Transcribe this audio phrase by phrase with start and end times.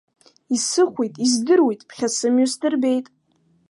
[0.55, 3.07] Исыхәеит, издыруеит, ԥхьа сымҩа сдырбеит.